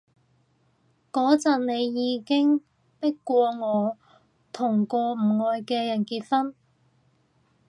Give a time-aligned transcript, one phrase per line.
[1.11, 2.61] 嗰陣你已經
[2.99, 3.97] 迫過我
[4.51, 6.55] 同個唔愛嘅人結婚